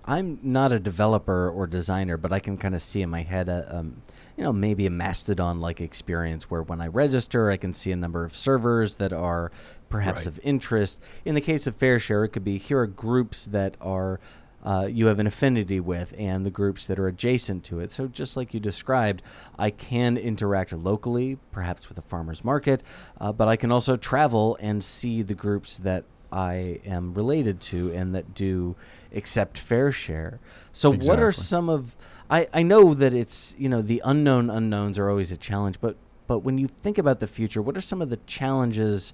I'm 0.04 0.40
not 0.42 0.72
a 0.72 0.80
developer 0.80 1.48
or 1.48 1.68
designer, 1.68 2.18
but 2.18 2.34
I 2.34 2.40
can 2.40 2.58
kind 2.58 2.74
of 2.74 2.82
see 2.82 3.04
in 3.04 3.10
my 3.12 3.22
head 3.22 3.50
a, 3.50 3.78
um, 3.78 4.02
you 4.36 4.44
know, 4.44 4.52
maybe 4.52 4.88
a 4.88 4.90
Mastodon-like 4.90 5.80
experience 5.80 6.50
where 6.50 6.64
when 6.64 6.82
I 6.82 6.88
register, 6.88 7.52
I 7.52 7.58
can 7.58 7.72
see 7.72 7.92
a 7.92 7.96
number 7.96 8.26
of 8.26 8.36
servers 8.36 8.96
that 8.96 9.14
are 9.14 9.52
perhaps 9.90 10.22
right. 10.22 10.28
of 10.28 10.40
interest. 10.44 11.00
In 11.24 11.36
the 11.36 11.42
case 11.42 11.68
of 11.68 11.76
Fair 11.76 12.00
Share, 12.00 12.24
it 12.24 12.30
could 12.30 12.46
be 12.46 12.58
here 12.58 12.80
are 12.80 12.88
groups 12.88 13.46
that 13.46 13.78
are 13.80 14.20
uh, 14.68 14.86
you 14.86 15.06
have 15.06 15.18
an 15.18 15.26
affinity 15.26 15.80
with 15.80 16.14
and 16.18 16.46
the 16.46 16.50
groups 16.50 16.88
that 16.88 17.00
are 17.00 17.08
adjacent 17.08 17.64
to 17.64 17.80
it. 17.80 17.90
So, 17.90 18.06
just 18.06 18.36
like 18.36 18.54
you 18.54 18.60
described, 18.60 19.22
I 19.58 19.70
can 19.70 20.18
interact 20.18 20.74
locally, 20.74 21.38
perhaps 21.54 21.88
with 21.88 21.98
a 21.98 22.02
farmer's 22.02 22.44
market, 22.44 22.84
uh, 23.22 23.32
but 23.32 23.48
I 23.48 23.56
can 23.56 23.72
also 23.72 23.96
travel 23.96 24.58
and 24.60 24.84
see 24.84 25.22
the 25.22 25.36
groups 25.36 25.78
that 25.78 26.04
I 26.34 26.82
am 26.86 27.14
related 27.14 27.62
to 27.62 27.94
and 27.94 28.14
that 28.14 28.34
do 28.34 28.76
accept 29.16 29.58
fair 29.58 29.94
share. 29.94 30.42
So, 30.74 30.92
exactly. 30.92 31.08
what 31.08 31.24
are 31.24 31.32
some 31.32 31.70
of 31.70 31.96
I, 32.30 32.48
I 32.54 32.62
know 32.62 32.94
that 32.94 33.14
it's 33.14 33.56
you 33.58 33.70
know 33.70 33.82
the 33.82 34.02
unknown 34.04 34.50
unknowns 34.50 35.00
are 35.00 35.10
always 35.10 35.32
a 35.32 35.38
challenge, 35.38 35.80
but 35.80 35.96
but 36.28 36.40
when 36.40 36.58
you 36.58 36.68
think 36.68 36.98
about 36.98 37.22
the 37.22 37.28
future, 37.28 37.62
what 37.62 37.78
are 37.78 37.82
some 37.82 38.02
of 38.02 38.10
the 38.10 38.20
challenges 38.28 39.14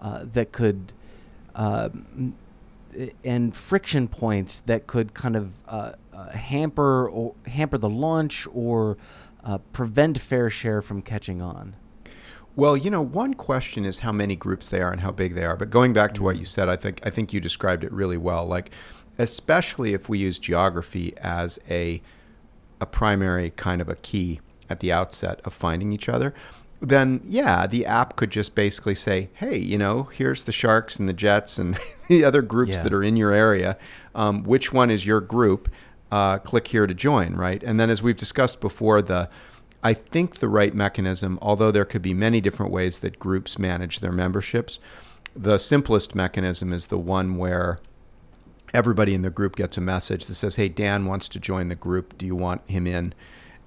uh, 0.00 0.24
that 0.32 0.50
could 0.50 0.94
uh, 1.54 1.90
and 3.24 3.54
friction 3.54 4.08
points 4.08 4.60
that 4.66 4.86
could 4.86 5.14
kind 5.14 5.36
of 5.36 5.52
uh, 5.68 5.92
uh 6.12 6.30
hamper 6.30 7.08
or 7.08 7.34
hamper 7.46 7.78
the 7.78 7.88
launch 7.88 8.46
or 8.52 8.96
uh, 9.44 9.58
prevent 9.72 10.18
fair 10.18 10.50
share 10.50 10.82
from 10.82 11.02
catching 11.02 11.40
on? 11.40 11.76
Well, 12.56 12.76
you 12.76 12.90
know, 12.90 13.02
one 13.02 13.34
question 13.34 13.84
is 13.84 14.00
how 14.00 14.10
many 14.10 14.34
groups 14.34 14.68
they 14.68 14.80
are 14.80 14.90
and 14.90 15.00
how 15.00 15.12
big 15.12 15.34
they 15.34 15.44
are. 15.44 15.56
But 15.56 15.70
going 15.70 15.92
back 15.92 16.12
to 16.14 16.22
what 16.24 16.34
mm-hmm. 16.34 16.40
you 16.40 16.46
said, 16.46 16.68
I 16.68 16.76
think 16.76 17.00
I 17.06 17.10
think 17.10 17.32
you 17.32 17.40
described 17.40 17.84
it 17.84 17.92
really 17.92 18.16
well. 18.16 18.46
Like, 18.46 18.72
especially 19.16 19.94
if 19.94 20.08
we 20.08 20.18
use 20.18 20.38
geography 20.38 21.14
as 21.18 21.58
a 21.70 22.02
a 22.80 22.86
primary 22.86 23.50
kind 23.50 23.80
of 23.80 23.88
a 23.88 23.94
key 23.94 24.40
at 24.68 24.80
the 24.80 24.92
outset 24.92 25.40
of 25.44 25.54
finding 25.54 25.92
each 25.92 26.08
other, 26.08 26.34
then 26.80 27.20
yeah, 27.24 27.66
the 27.66 27.86
app 27.86 28.16
could 28.16 28.30
just 28.30 28.54
basically 28.54 28.94
say, 28.94 29.30
hey, 29.34 29.58
you 29.58 29.76
know, 29.76 30.04
here's 30.04 30.44
the 30.44 30.52
sharks 30.52 30.98
and 30.98 31.08
the 31.08 31.12
jets 31.12 31.58
and 31.58 31.78
the 32.08 32.24
other 32.24 32.42
groups 32.42 32.74
yeah. 32.74 32.82
that 32.82 32.92
are 32.92 33.02
in 33.02 33.16
your 33.16 33.32
area. 33.32 33.76
Um, 34.14 34.44
which 34.44 34.72
one 34.72 34.90
is 34.90 35.04
your 35.04 35.20
group? 35.20 35.68
Uh, 36.10 36.38
click 36.38 36.68
here 36.68 36.86
to 36.86 36.94
join, 36.94 37.34
right? 37.34 37.62
And 37.62 37.78
then, 37.78 37.90
as 37.90 38.02
we've 38.02 38.16
discussed 38.16 38.60
before, 38.60 39.02
the 39.02 39.28
I 39.82 39.94
think 39.94 40.36
the 40.36 40.48
right 40.48 40.74
mechanism, 40.74 41.38
although 41.42 41.70
there 41.70 41.84
could 41.84 42.02
be 42.02 42.14
many 42.14 42.40
different 42.40 42.72
ways 42.72 43.00
that 43.00 43.18
groups 43.18 43.58
manage 43.58 44.00
their 44.00 44.10
memberships, 44.12 44.80
the 45.36 45.58
simplest 45.58 46.14
mechanism 46.14 46.72
is 46.72 46.86
the 46.86 46.98
one 46.98 47.36
where 47.36 47.78
everybody 48.72 49.14
in 49.14 49.22
the 49.22 49.30
group 49.30 49.54
gets 49.54 49.76
a 49.76 49.80
message 49.80 50.26
that 50.26 50.34
says, 50.34 50.56
"Hey, 50.56 50.68
Dan 50.68 51.04
wants 51.04 51.28
to 51.28 51.38
join 51.38 51.68
the 51.68 51.74
group. 51.74 52.16
Do 52.16 52.24
you 52.24 52.34
want 52.34 52.62
him 52.68 52.86
in?" 52.86 53.12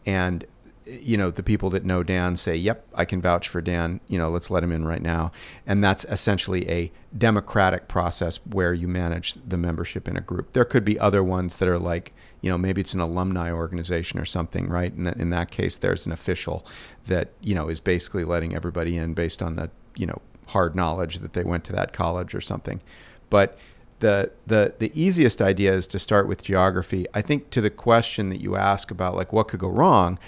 And 0.05 0.45
you 0.85 1.15
know, 1.15 1.29
the 1.29 1.43
people 1.43 1.69
that 1.71 1.85
know 1.85 2.03
Dan 2.03 2.35
say, 2.35 2.55
"Yep, 2.55 2.87
I 2.95 3.05
can 3.05 3.21
vouch 3.21 3.47
for 3.47 3.61
Dan. 3.61 3.99
You 4.07 4.17
know, 4.17 4.29
let's 4.29 4.49
let 4.49 4.63
him 4.63 4.71
in 4.71 4.85
right 4.85 5.01
now." 5.01 5.31
And 5.65 5.83
that's 5.83 6.05
essentially 6.05 6.69
a 6.69 6.91
democratic 7.15 7.87
process 7.87 8.39
where 8.45 8.73
you 8.73 8.87
manage 8.87 9.35
the 9.47 9.57
membership 9.57 10.07
in 10.07 10.17
a 10.17 10.21
group. 10.21 10.53
There 10.53 10.65
could 10.65 10.83
be 10.83 10.99
other 10.99 11.23
ones 11.23 11.57
that 11.57 11.67
are 11.67 11.79
like, 11.79 12.13
you 12.41 12.49
know, 12.49 12.57
maybe 12.57 12.81
it's 12.81 12.93
an 12.93 12.99
alumni 12.99 13.51
organization 13.51 14.19
or 14.19 14.25
something, 14.25 14.67
right? 14.67 14.91
And 14.91 15.07
in 15.07 15.29
that 15.29 15.51
case, 15.51 15.77
there's 15.77 16.05
an 16.05 16.11
official 16.11 16.65
that 17.07 17.29
you 17.41 17.53
know 17.53 17.69
is 17.69 17.79
basically 17.79 18.23
letting 18.23 18.55
everybody 18.55 18.97
in 18.97 19.13
based 19.13 19.43
on 19.43 19.55
the 19.55 19.69
you 19.95 20.05
know 20.05 20.21
hard 20.47 20.75
knowledge 20.75 21.19
that 21.19 21.33
they 21.33 21.43
went 21.43 21.63
to 21.65 21.73
that 21.73 21.93
college 21.93 22.33
or 22.33 22.41
something. 22.41 22.81
But 23.29 23.57
the 23.99 24.31
the 24.47 24.73
the 24.79 24.91
easiest 24.99 25.41
idea 25.41 25.73
is 25.73 25.87
to 25.87 25.99
start 25.99 26.27
with 26.27 26.43
geography. 26.43 27.05
I 27.13 27.21
think 27.21 27.49
to 27.51 27.61
the 27.61 27.69
question 27.69 28.29
that 28.29 28.41
you 28.41 28.55
ask 28.55 28.91
about 28.91 29.15
like 29.15 29.31
what 29.31 29.47
could 29.47 29.59
go 29.59 29.69
wrong, 29.69 30.19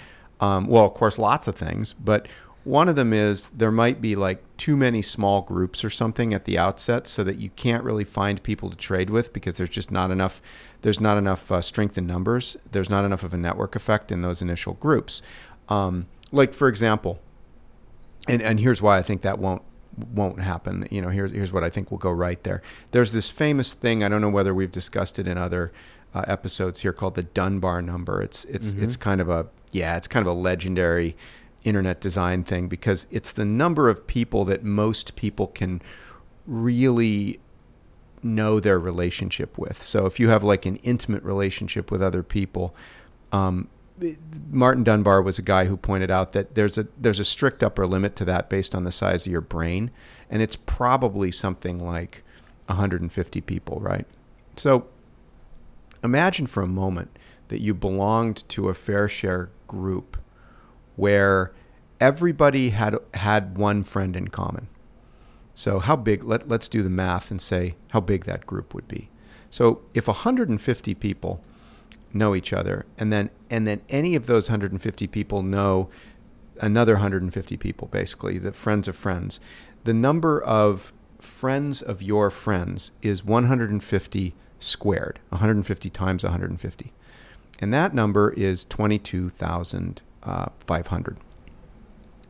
um, 0.44 0.66
well, 0.66 0.84
of 0.84 0.92
course, 0.92 1.18
lots 1.18 1.46
of 1.46 1.56
things, 1.56 1.94
but 1.94 2.28
one 2.64 2.86
of 2.86 2.96
them 2.96 3.14
is 3.14 3.48
there 3.48 3.70
might 3.70 4.02
be 4.02 4.14
like 4.14 4.42
too 4.58 4.76
many 4.76 5.00
small 5.00 5.40
groups 5.40 5.82
or 5.82 5.88
something 5.88 6.34
at 6.34 6.44
the 6.44 6.58
outset, 6.58 7.08
so 7.08 7.24
that 7.24 7.38
you 7.38 7.48
can't 7.50 7.82
really 7.82 8.04
find 8.04 8.42
people 8.42 8.68
to 8.68 8.76
trade 8.76 9.08
with 9.08 9.32
because 9.32 9.56
there's 9.56 9.70
just 9.70 9.90
not 9.90 10.10
enough. 10.10 10.42
There's 10.82 11.00
not 11.00 11.16
enough 11.16 11.50
uh, 11.50 11.62
strength 11.62 11.96
in 11.96 12.06
numbers. 12.06 12.58
There's 12.70 12.90
not 12.90 13.06
enough 13.06 13.22
of 13.22 13.32
a 13.32 13.38
network 13.38 13.74
effect 13.74 14.12
in 14.12 14.20
those 14.20 14.42
initial 14.42 14.74
groups. 14.74 15.22
Um, 15.70 16.08
like 16.30 16.52
for 16.52 16.68
example, 16.68 17.20
and 18.28 18.42
and 18.42 18.60
here's 18.60 18.82
why 18.82 18.98
I 18.98 19.02
think 19.02 19.22
that 19.22 19.38
won't 19.38 19.62
won't 20.12 20.40
happen. 20.40 20.86
You 20.90 21.00
know, 21.00 21.08
here's 21.08 21.32
here's 21.32 21.52
what 21.54 21.64
I 21.64 21.70
think 21.70 21.90
will 21.90 21.96
go 21.96 22.10
right 22.10 22.42
there. 22.44 22.60
There's 22.90 23.12
this 23.12 23.30
famous 23.30 23.72
thing. 23.72 24.04
I 24.04 24.10
don't 24.10 24.20
know 24.20 24.28
whether 24.28 24.52
we've 24.54 24.70
discussed 24.70 25.18
it 25.18 25.26
in 25.26 25.38
other 25.38 25.72
uh, 26.14 26.24
episodes 26.26 26.80
here 26.80 26.92
called 26.92 27.14
the 27.14 27.22
Dunbar 27.22 27.80
number. 27.80 28.20
It's 28.20 28.44
it's 28.44 28.72
mm-hmm. 28.72 28.84
it's 28.84 28.96
kind 28.96 29.22
of 29.22 29.30
a 29.30 29.46
yeah, 29.74 29.96
it's 29.96 30.08
kind 30.08 30.26
of 30.26 30.34
a 30.34 30.38
legendary 30.38 31.16
internet 31.64 32.00
design 32.00 32.44
thing 32.44 32.68
because 32.68 33.06
it's 33.10 33.32
the 33.32 33.44
number 33.44 33.88
of 33.88 34.06
people 34.06 34.44
that 34.44 34.62
most 34.62 35.16
people 35.16 35.48
can 35.48 35.82
really 36.46 37.40
know 38.22 38.60
their 38.60 38.78
relationship 38.78 39.58
with. 39.58 39.82
So 39.82 40.06
if 40.06 40.20
you 40.20 40.28
have 40.28 40.44
like 40.44 40.64
an 40.64 40.76
intimate 40.76 41.22
relationship 41.22 41.90
with 41.90 42.02
other 42.02 42.22
people, 42.22 42.74
um, 43.32 43.68
Martin 44.50 44.84
Dunbar 44.84 45.22
was 45.22 45.38
a 45.38 45.42
guy 45.42 45.66
who 45.66 45.76
pointed 45.76 46.10
out 46.10 46.32
that 46.32 46.54
there's 46.54 46.78
a 46.78 46.86
there's 46.98 47.20
a 47.20 47.24
strict 47.24 47.62
upper 47.62 47.86
limit 47.86 48.16
to 48.16 48.24
that 48.24 48.48
based 48.48 48.74
on 48.74 48.84
the 48.84 48.92
size 48.92 49.26
of 49.26 49.32
your 49.32 49.40
brain, 49.40 49.90
and 50.30 50.42
it's 50.42 50.56
probably 50.56 51.30
something 51.30 51.78
like 51.78 52.22
150 52.66 53.40
people, 53.42 53.78
right? 53.80 54.06
So 54.56 54.86
imagine 56.02 56.46
for 56.46 56.62
a 56.62 56.66
moment 56.66 57.16
that 57.48 57.60
you 57.60 57.74
belonged 57.74 58.48
to 58.50 58.68
a 58.68 58.74
fair 58.74 59.08
share 59.08 59.50
group 59.66 60.16
where 60.96 61.52
everybody 62.00 62.70
had 62.70 62.96
had 63.14 63.56
one 63.56 63.82
friend 63.84 64.16
in 64.16 64.28
common. 64.28 64.68
So 65.54 65.78
how 65.78 65.96
big 65.96 66.24
let 66.24 66.48
let's 66.48 66.68
do 66.68 66.82
the 66.82 66.90
math 66.90 67.30
and 67.30 67.40
say 67.40 67.76
how 67.90 68.00
big 68.00 68.24
that 68.24 68.46
group 68.46 68.74
would 68.74 68.88
be. 68.88 69.10
So 69.50 69.82
if 69.94 70.06
150 70.08 70.94
people 70.94 71.40
know 72.12 72.34
each 72.34 72.52
other 72.52 72.86
and 72.96 73.12
then 73.12 73.30
and 73.50 73.66
then 73.66 73.80
any 73.88 74.14
of 74.14 74.26
those 74.26 74.48
150 74.48 75.06
people 75.08 75.42
know 75.42 75.88
another 76.60 76.94
150 76.94 77.56
people 77.56 77.88
basically 77.88 78.38
the 78.38 78.52
friends 78.52 78.86
of 78.86 78.94
friends 78.94 79.40
the 79.82 79.92
number 79.92 80.40
of 80.40 80.92
friends 81.20 81.82
of 81.82 82.00
your 82.00 82.30
friends 82.30 82.92
is 83.02 83.24
150 83.24 84.34
squared 84.60 85.18
150 85.30 85.90
times 85.90 86.22
150 86.22 86.92
and 87.60 87.72
that 87.72 87.94
number 87.94 88.32
is 88.32 88.64
22,500 88.64 90.00
uh, 90.24 90.48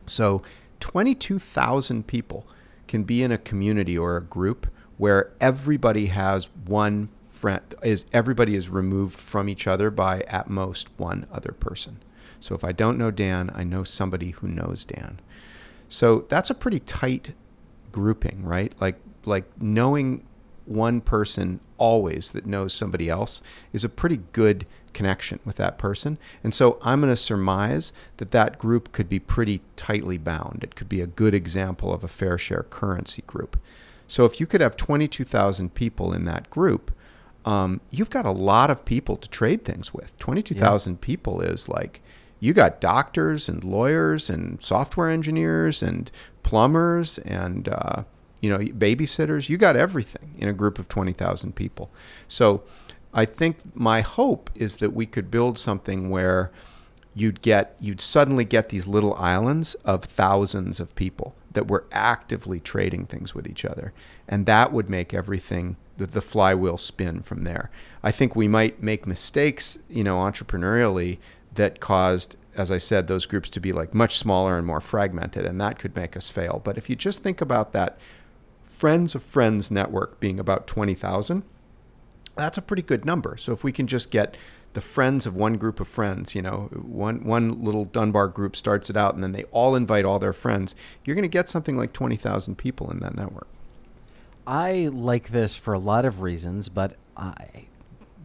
so 0.05 0.41
22,000 0.79 2.07
people 2.07 2.47
can 2.87 3.03
be 3.03 3.23
in 3.23 3.31
a 3.31 3.37
community 3.37 3.97
or 3.97 4.17
a 4.17 4.21
group 4.21 4.67
where 4.97 5.31
everybody 5.41 6.07
has 6.07 6.49
one 6.65 7.09
friend 7.27 7.61
is 7.83 8.05
everybody 8.13 8.55
is 8.55 8.69
removed 8.69 9.17
from 9.17 9.49
each 9.49 9.67
other 9.67 9.91
by 9.91 10.21
at 10.21 10.49
most 10.49 10.89
one 10.97 11.27
other 11.31 11.51
person. 11.51 12.01
So 12.39 12.55
if 12.55 12.63
I 12.63 12.71
don't 12.71 12.97
know 12.97 13.11
Dan, 13.11 13.51
I 13.53 13.63
know 13.63 13.83
somebody 13.83 14.31
who 14.31 14.47
knows 14.47 14.85
Dan. 14.85 15.19
So 15.89 16.25
that's 16.29 16.49
a 16.49 16.55
pretty 16.55 16.79
tight 16.79 17.33
grouping, 17.91 18.43
right? 18.43 18.73
Like 18.79 18.99
like 19.25 19.45
knowing 19.61 20.25
one 20.65 21.01
person 21.01 21.59
always 21.77 22.31
that 22.31 22.45
knows 22.45 22.73
somebody 22.73 23.09
else 23.09 23.41
is 23.73 23.83
a 23.83 23.89
pretty 23.89 24.21
good 24.31 24.65
connection 24.93 25.39
with 25.45 25.57
that 25.57 25.77
person. 25.77 26.17
And 26.43 26.53
so 26.53 26.79
I'm 26.81 27.01
going 27.01 27.11
to 27.11 27.17
surmise 27.17 27.93
that 28.17 28.31
that 28.31 28.57
group 28.57 28.91
could 28.91 29.09
be 29.09 29.19
pretty 29.19 29.61
tightly 29.75 30.17
bound. 30.17 30.63
It 30.63 30.75
could 30.75 30.89
be 30.89 31.01
a 31.01 31.07
good 31.07 31.33
example 31.33 31.93
of 31.93 32.03
a 32.03 32.07
fair 32.07 32.37
share 32.37 32.63
currency 32.63 33.23
group. 33.27 33.59
So 34.07 34.25
if 34.25 34.39
you 34.39 34.47
could 34.47 34.61
have 34.61 34.77
22,000 34.77 35.73
people 35.73 36.13
in 36.13 36.23
that 36.25 36.49
group, 36.49 36.91
um, 37.43 37.81
you've 37.91 38.09
got 38.09 38.25
a 38.25 38.31
lot 38.31 38.71
of 38.71 38.85
people 38.85 39.17
to 39.17 39.29
trade 39.29 39.65
things 39.65 39.93
with. 39.93 40.17
22,000 40.17 40.93
yeah. 40.93 40.97
people 41.01 41.41
is 41.41 41.69
like, 41.69 42.01
you 42.39 42.53
got 42.53 42.81
doctors 42.81 43.49
and 43.49 43.63
lawyers 43.63 44.29
and 44.29 44.61
software 44.61 45.09
engineers 45.09 45.83
and 45.83 46.11
plumbers 46.43 47.17
and, 47.19 47.69
uh, 47.69 48.03
you 48.45 48.51
know, 48.51 48.59
babysitters. 48.59 49.49
You 49.49 49.57
got 49.57 49.75
everything 49.75 50.35
in 50.37 50.47
a 50.47 50.53
group 50.53 50.77
of 50.77 50.87
20,000 50.87 51.55
people. 51.55 51.89
So 52.27 52.61
I 53.11 53.25
think 53.25 53.57
my 53.73 54.01
hope 54.01 54.51
is 54.53 54.77
that 54.77 54.93
we 54.93 55.07
could 55.07 55.31
build 55.31 55.57
something 55.57 56.11
where 56.11 56.51
you'd 57.15 57.41
get, 57.41 57.75
you'd 57.79 58.01
suddenly 58.01 58.45
get 58.45 58.69
these 58.69 58.85
little 58.85 59.15
islands 59.15 59.73
of 59.83 60.03
thousands 60.03 60.79
of 60.79 60.93
people 60.93 61.33
that 61.53 61.67
were 61.67 61.85
actively 61.91 62.59
trading 62.59 63.07
things 63.07 63.33
with 63.33 63.47
each 63.47 63.65
other. 63.65 63.93
And 64.27 64.45
that 64.45 64.71
would 64.71 64.91
make 64.91 65.11
everything 65.11 65.75
the, 65.97 66.05
the 66.05 66.21
flywheel 66.21 66.77
spin 66.77 67.23
from 67.23 67.45
there. 67.45 67.71
I 68.03 68.11
think 68.11 68.35
we 68.35 68.47
might 68.47 68.83
make 68.83 69.07
mistakes, 69.07 69.79
you 69.89 70.03
know, 70.03 70.17
entrepreneurially 70.17 71.17
that 71.55 71.79
caused, 71.79 72.35
as 72.55 72.69
I 72.69 72.77
said, 72.77 73.07
those 73.07 73.25
groups 73.25 73.49
to 73.49 73.59
be 73.59 73.71
like 73.71 73.95
much 73.95 74.19
smaller 74.19 74.55
and 74.55 74.67
more 74.67 74.81
fragmented, 74.81 75.47
and 75.47 75.59
that 75.61 75.79
could 75.79 75.95
make 75.95 76.15
us 76.15 76.29
fail. 76.29 76.61
But 76.63 76.77
if 76.77 76.91
you 76.91 76.95
just 76.95 77.23
think 77.23 77.41
about 77.41 77.73
that 77.73 77.97
friends 78.75 79.15
of 79.15 79.23
friends 79.23 79.71
network 79.71 80.19
being 80.19 80.39
about 80.39 80.67
20,000, 80.67 81.43
that's 82.35 82.57
a 82.57 82.61
pretty 82.61 82.81
good 82.81 83.05
number. 83.05 83.37
So 83.37 83.53
if 83.53 83.63
we 83.63 83.71
can 83.71 83.87
just 83.87 84.11
get 84.11 84.37
the 84.73 84.81
friends 84.81 85.25
of 85.25 85.33
one 85.33 85.55
group 85.55 85.79
of 85.79 85.87
friends, 85.87 86.35
you 86.35 86.41
know, 86.41 86.69
one 86.73 87.23
one 87.23 87.63
little 87.63 87.85
Dunbar 87.85 88.27
group 88.27 88.57
starts 88.57 88.89
it 88.89 88.97
out 88.97 89.15
and 89.15 89.23
then 89.23 89.31
they 89.31 89.45
all 89.45 89.73
invite 89.75 90.03
all 90.03 90.19
their 90.19 90.33
friends, 90.33 90.75
you're 91.05 91.15
going 91.15 91.23
to 91.23 91.29
get 91.29 91.47
something 91.47 91.77
like 91.77 91.93
20,000 91.93 92.57
people 92.57 92.91
in 92.91 92.99
that 92.99 93.15
network. 93.15 93.47
I 94.45 94.89
like 94.91 95.29
this 95.29 95.55
for 95.55 95.73
a 95.73 95.79
lot 95.79 96.03
of 96.03 96.21
reasons, 96.21 96.67
but 96.67 96.97
I 97.15 97.67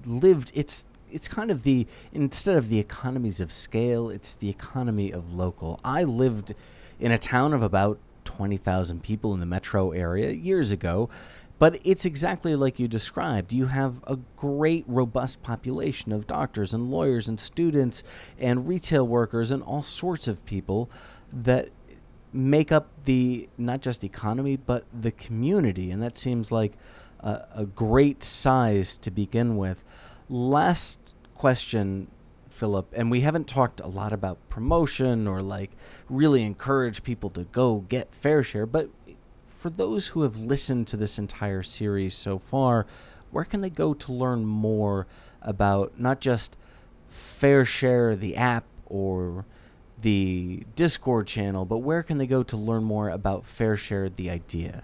lived. 0.04 0.50
It's 0.54 0.84
it's 1.12 1.28
kind 1.28 1.50
of 1.50 1.62
the 1.62 1.86
instead 2.12 2.56
of 2.56 2.68
the 2.68 2.80
economies 2.80 3.40
of 3.40 3.52
scale, 3.52 4.10
it's 4.10 4.34
the 4.34 4.48
economy 4.48 5.12
of 5.12 5.32
local. 5.32 5.78
I 5.84 6.02
lived 6.02 6.54
in 6.98 7.12
a 7.12 7.18
town 7.18 7.54
of 7.54 7.62
about 7.62 7.98
twenty 8.40 8.56
thousand 8.56 9.02
people 9.02 9.34
in 9.34 9.40
the 9.40 9.44
metro 9.44 9.90
area 9.90 10.30
years 10.30 10.70
ago. 10.70 11.10
But 11.58 11.78
it's 11.84 12.06
exactly 12.06 12.56
like 12.56 12.78
you 12.78 12.88
described. 12.88 13.52
You 13.52 13.66
have 13.66 14.02
a 14.06 14.16
great, 14.34 14.84
robust 14.86 15.42
population 15.42 16.10
of 16.10 16.26
doctors 16.26 16.72
and 16.72 16.90
lawyers 16.90 17.28
and 17.28 17.38
students 17.38 18.02
and 18.38 18.66
retail 18.66 19.06
workers 19.06 19.50
and 19.50 19.62
all 19.62 19.82
sorts 19.82 20.26
of 20.26 20.42
people 20.46 20.88
that 21.30 21.68
make 22.32 22.72
up 22.72 22.88
the 23.04 23.46
not 23.58 23.82
just 23.82 24.04
economy 24.04 24.56
but 24.56 24.86
the 24.98 25.10
community, 25.10 25.90
and 25.90 26.02
that 26.02 26.16
seems 26.16 26.50
like 26.50 26.72
a, 27.18 27.42
a 27.54 27.66
great 27.66 28.22
size 28.22 28.96
to 28.96 29.10
begin 29.10 29.58
with. 29.58 29.84
Last 30.30 31.14
question, 31.34 32.08
Philip, 32.60 32.92
and 32.94 33.10
we 33.10 33.22
haven't 33.22 33.46
talked 33.46 33.80
a 33.80 33.86
lot 33.86 34.12
about 34.12 34.50
promotion 34.50 35.26
or 35.26 35.40
like 35.40 35.70
really 36.10 36.42
encourage 36.42 37.02
people 37.02 37.30
to 37.30 37.44
go 37.44 37.86
get 37.88 38.14
fair 38.14 38.42
share, 38.42 38.66
but 38.66 38.90
for 39.46 39.70
those 39.70 40.08
who 40.08 40.22
have 40.24 40.36
listened 40.36 40.86
to 40.88 40.98
this 40.98 41.18
entire 41.18 41.62
series 41.62 42.12
so 42.12 42.38
far, 42.38 42.86
where 43.30 43.46
can 43.46 43.62
they 43.62 43.70
go 43.70 43.94
to 43.94 44.12
learn 44.12 44.44
more 44.44 45.06
about 45.40 45.98
not 45.98 46.20
just 46.20 46.58
Fair 47.08 47.64
Share, 47.64 48.14
the 48.14 48.36
app, 48.36 48.64
or 48.84 49.46
the 49.98 50.64
Discord 50.76 51.26
channel, 51.26 51.64
but 51.64 51.78
where 51.78 52.02
can 52.02 52.18
they 52.18 52.26
go 52.26 52.42
to 52.42 52.58
learn 52.58 52.84
more 52.84 53.08
about 53.08 53.46
Fair 53.46 53.74
Share, 53.74 54.10
the 54.10 54.28
idea? 54.28 54.82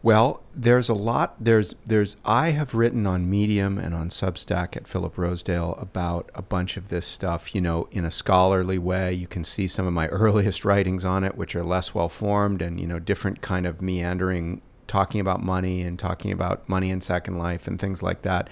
Well, 0.00 0.44
there's 0.54 0.88
a 0.88 0.94
lot. 0.94 1.34
There's 1.40 1.74
there's 1.84 2.16
I 2.24 2.50
have 2.50 2.72
written 2.72 3.06
on 3.06 3.28
Medium 3.28 3.78
and 3.78 3.94
on 3.94 4.10
Substack 4.10 4.76
at 4.76 4.86
Philip 4.86 5.18
Rosedale 5.18 5.74
about 5.80 6.30
a 6.36 6.42
bunch 6.42 6.76
of 6.76 6.88
this 6.88 7.04
stuff. 7.04 7.52
You 7.54 7.60
know, 7.60 7.88
in 7.90 8.04
a 8.04 8.10
scholarly 8.10 8.78
way. 8.78 9.12
You 9.12 9.26
can 9.26 9.42
see 9.42 9.66
some 9.66 9.86
of 9.86 9.92
my 9.92 10.06
earliest 10.08 10.64
writings 10.64 11.04
on 11.04 11.24
it, 11.24 11.36
which 11.36 11.56
are 11.56 11.64
less 11.64 11.94
well 11.94 12.08
formed 12.08 12.62
and 12.62 12.80
you 12.80 12.86
know 12.86 13.00
different 13.00 13.40
kind 13.40 13.66
of 13.66 13.82
meandering, 13.82 14.62
talking 14.86 15.20
about 15.20 15.42
money 15.42 15.82
and 15.82 15.98
talking 15.98 16.30
about 16.30 16.68
money 16.68 16.90
in 16.90 17.00
Second 17.00 17.38
Life 17.38 17.66
and 17.66 17.80
things 17.80 18.00
like 18.00 18.22
that. 18.22 18.48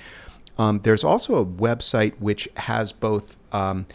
Um, 0.58 0.80
there's 0.80 1.04
also 1.04 1.36
a 1.36 1.44
website 1.44 2.14
which 2.18 2.48
has 2.56 2.92
both 2.92 3.36
um, 3.52 3.86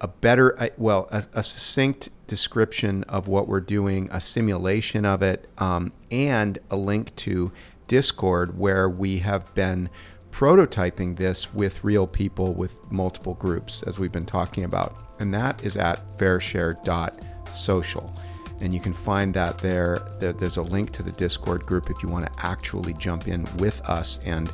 a 0.00 0.08
better, 0.08 0.56
well, 0.76 1.08
a, 1.10 1.24
a, 1.34 1.42
succinct 1.42 2.10
description 2.30 3.02
of 3.08 3.26
what 3.26 3.48
we're 3.48 3.60
doing, 3.60 4.08
a 4.12 4.20
simulation 4.20 5.04
of 5.04 5.20
it, 5.20 5.50
um, 5.58 5.92
and 6.12 6.58
a 6.70 6.76
link 6.76 7.14
to 7.16 7.50
Discord 7.88 8.56
where 8.56 8.88
we 8.88 9.18
have 9.18 9.52
been 9.54 9.90
prototyping 10.30 11.16
this 11.16 11.52
with 11.52 11.82
real 11.82 12.06
people 12.06 12.54
with 12.54 12.78
multiple 12.90 13.34
groups, 13.34 13.82
as 13.82 13.98
we've 13.98 14.12
been 14.12 14.24
talking 14.24 14.62
about. 14.62 14.96
And 15.18 15.34
that 15.34 15.62
is 15.64 15.76
at 15.76 16.16
fairshare.social. 16.18 18.14
And 18.60 18.72
you 18.72 18.78
can 18.78 18.92
find 18.92 19.34
that 19.34 19.58
there. 19.58 20.00
there. 20.20 20.32
There's 20.32 20.56
a 20.56 20.62
link 20.62 20.92
to 20.92 21.02
the 21.02 21.12
Discord 21.12 21.66
group 21.66 21.90
if 21.90 22.00
you 22.00 22.08
want 22.08 22.32
to 22.32 22.46
actually 22.46 22.92
jump 22.94 23.26
in 23.26 23.44
with 23.56 23.80
us 23.88 24.20
and 24.24 24.50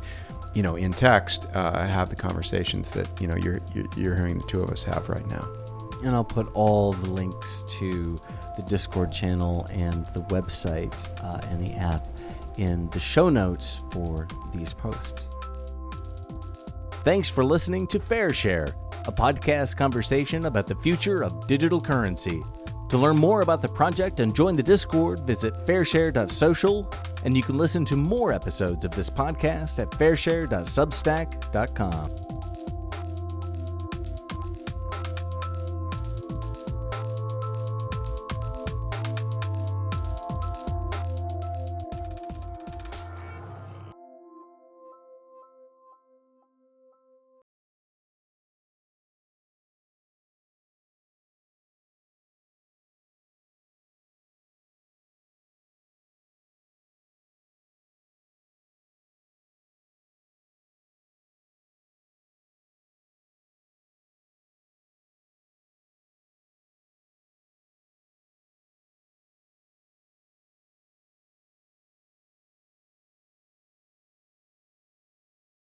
you 0.54 0.62
know, 0.62 0.76
in 0.76 0.95
text, 0.95 1.47
uh, 1.52 1.87
have 1.87 2.09
the 2.09 2.16
conversations 2.16 2.88
that 2.90 3.06
you 3.21 3.28
know 3.28 3.37
you're, 3.37 3.61
you're 3.95 4.14
hearing 4.14 4.38
the 4.38 4.47
two 4.47 4.62
of 4.62 4.71
us 4.71 4.83
have 4.85 5.11
right 5.11 5.28
now. 5.28 5.65
And 6.04 6.14
I'll 6.14 6.24
put 6.24 6.48
all 6.54 6.92
the 6.92 7.08
links 7.08 7.64
to 7.78 8.20
the 8.56 8.62
Discord 8.62 9.12
channel 9.12 9.66
and 9.70 10.06
the 10.08 10.22
website 10.22 11.06
uh, 11.22 11.38
and 11.48 11.64
the 11.64 11.74
app 11.74 12.06
in 12.56 12.90
the 12.90 13.00
show 13.00 13.28
notes 13.28 13.80
for 13.90 14.26
these 14.52 14.72
posts. 14.72 15.28
Thanks 17.04 17.28
for 17.28 17.44
listening 17.44 17.86
to 17.88 18.00
Fair 18.00 18.32
Share, 18.32 18.74
a 19.06 19.12
podcast 19.12 19.76
conversation 19.76 20.46
about 20.46 20.66
the 20.66 20.74
future 20.76 21.22
of 21.22 21.46
digital 21.46 21.80
currency. 21.80 22.42
To 22.88 22.98
learn 22.98 23.16
more 23.16 23.40
about 23.40 23.62
the 23.62 23.68
project 23.68 24.20
and 24.20 24.32
join 24.34 24.56
the 24.56 24.62
Discord, 24.62 25.20
visit 25.20 25.54
fairshare.social, 25.66 26.92
and 27.24 27.34
you 27.36 27.42
can 27.42 27.58
listen 27.58 27.84
to 27.86 27.96
more 27.96 28.32
episodes 28.32 28.84
of 28.84 28.92
this 28.92 29.10
podcast 29.10 29.80
at 29.80 29.90
fairshare.substack.com. 29.90 32.35